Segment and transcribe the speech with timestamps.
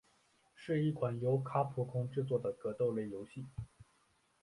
[0.55, 3.45] 是一款由卡普空制作的格斗类游戏。